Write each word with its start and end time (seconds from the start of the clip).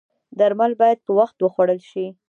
درمل 0.39 0.71
باید 0.81 0.99
په 1.05 1.11
وخت 1.19 1.35
وخوړل 1.41 1.79
شي 1.89 2.05